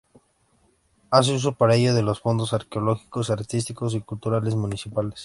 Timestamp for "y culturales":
3.93-4.55